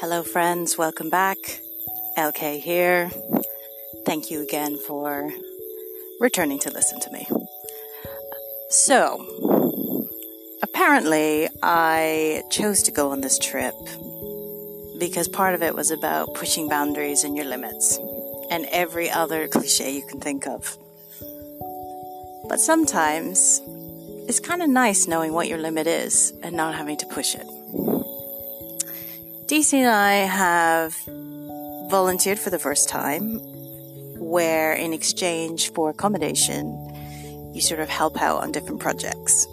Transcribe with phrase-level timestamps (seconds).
[0.00, 0.78] Hello, friends.
[0.78, 1.36] Welcome back.
[2.16, 3.10] LK here.
[4.06, 5.30] Thank you again for
[6.18, 7.28] returning to listen to me.
[8.70, 9.20] So,
[10.62, 13.74] apparently, I chose to go on this trip
[14.98, 17.98] because part of it was about pushing boundaries and your limits
[18.50, 20.78] and every other cliche you can think of.
[22.48, 23.60] But sometimes
[24.26, 27.46] it's kind of nice knowing what your limit is and not having to push it.
[29.50, 30.94] DC and I have
[31.90, 33.40] volunteered for the first time,
[34.16, 36.66] where in exchange for accommodation,
[37.52, 39.48] you sort of help out on different projects.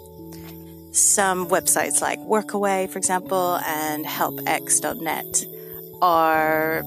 [0.92, 5.44] Some websites like Workaway, for example, and helpx.net
[6.00, 6.84] are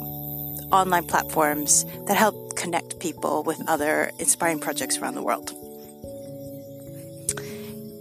[0.71, 5.51] online platforms that help connect people with other inspiring projects around the world.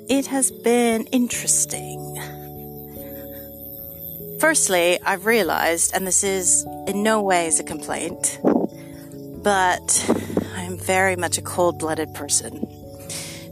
[0.09, 2.40] It has been interesting
[4.41, 8.41] Firstly, I've realized, and this is in no way a complaint,
[9.45, 10.11] but
[10.57, 12.67] I'm very much a cold blooded person.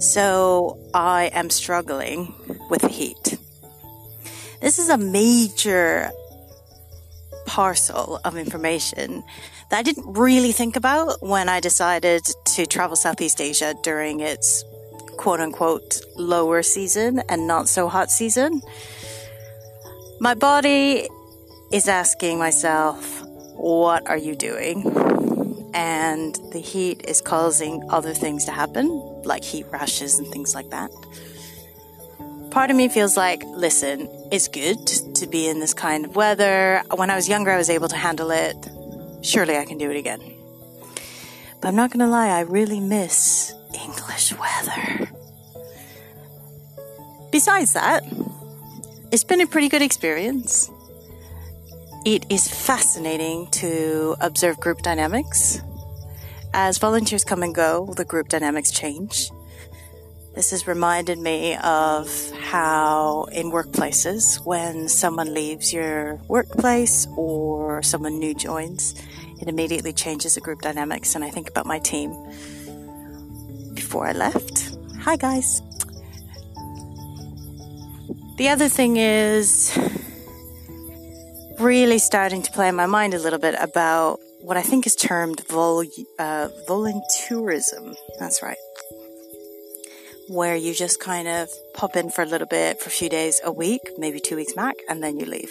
[0.01, 2.35] So I am struggling
[2.71, 3.37] with the heat.
[4.63, 6.11] This is a major
[7.45, 9.23] parcel of information
[9.71, 14.65] that I didn't really think about when I decided to travel Southeast Asia during its
[15.19, 18.63] quote unquote lower season and not so hot season.
[20.21, 21.09] My body
[21.71, 23.23] is asking myself,
[23.55, 24.83] what are you doing?
[25.75, 28.89] And the heat is causing other things to happen,
[29.25, 30.91] like heat rashes and things like that.
[32.51, 36.83] Part of me feels like, listen, it's good to be in this kind of weather.
[36.97, 38.57] When I was younger, I was able to handle it.
[39.23, 40.21] Surely I can do it again.
[41.61, 45.11] But I'm not going to lie, I really miss English weather.
[47.31, 48.03] Besides that,
[49.11, 50.71] it's been a pretty good experience.
[52.05, 55.61] It is fascinating to observe group dynamics.
[56.55, 59.31] As volunteers come and go, the group dynamics change.
[60.35, 62.09] This has reminded me of
[62.39, 68.95] how in workplaces, when someone leaves your workplace or someone new joins,
[69.41, 71.15] it immediately changes the group dynamics.
[71.15, 72.13] And I think about my team
[73.75, 74.77] before I left.
[75.01, 75.61] Hi, guys.
[78.39, 79.77] The other thing is
[81.59, 84.95] really starting to play in my mind a little bit about what I think is
[84.95, 85.83] termed vol-
[86.21, 87.97] uh, voluntourism.
[88.21, 88.57] That's right.
[90.29, 93.41] Where you just kind of pop in for a little bit for a few days,
[93.43, 95.51] a week, maybe two weeks max, and then you leave.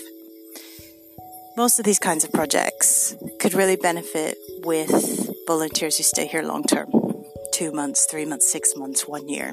[1.57, 6.63] Most of these kinds of projects could really benefit with volunteers who stay here long
[6.63, 6.87] term
[7.51, 9.51] two months, three months, six months, one year.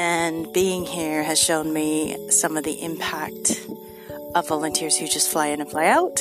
[0.00, 3.66] And being here has shown me some of the impact
[4.32, 6.20] of volunteers who just fly in and fly out,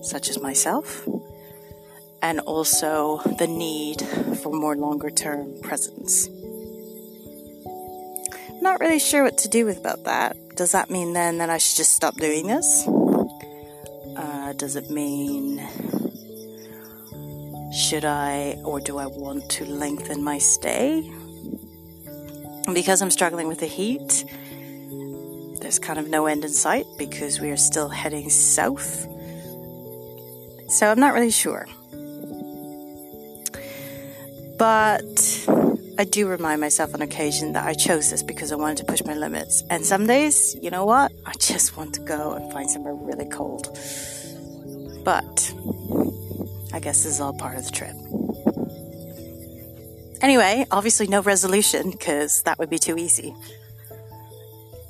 [0.00, 1.06] such as myself,
[2.22, 4.00] and also the need
[4.42, 6.26] for more longer term presence.
[8.48, 10.34] I'm not really sure what to do with about that.
[10.56, 12.88] Does that mean then that I should just stop doing this?
[14.16, 15.58] Uh, does it mean
[17.74, 21.12] should I or do I want to lengthen my stay?
[22.74, 24.24] Because I'm struggling with the heat,
[25.60, 29.06] there's kind of no end in sight because we are still heading south.
[30.68, 31.66] So I'm not really sure.
[34.58, 35.46] But
[35.98, 39.04] I do remind myself on occasion that I chose this because I wanted to push
[39.04, 39.62] my limits.
[39.70, 41.12] And some days, you know what?
[41.26, 43.66] I just want to go and find somewhere really cold.
[45.04, 45.52] But
[46.72, 47.96] I guess this is all part of the trip.
[50.20, 53.34] Anyway, obviously no resolution because that would be too easy.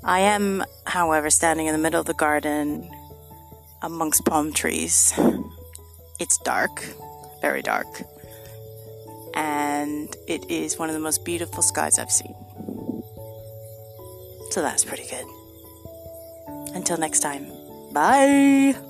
[0.03, 2.91] I am, however, standing in the middle of the garden
[3.83, 5.12] amongst palm trees.
[6.19, 6.83] It's dark,
[7.41, 7.87] very dark,
[9.34, 12.34] and it is one of the most beautiful skies I've seen.
[14.51, 15.27] So that's pretty good.
[16.74, 17.47] Until next time,
[17.92, 18.87] bye!